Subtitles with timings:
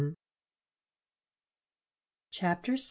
[2.31, 2.79] CHAPTER VI.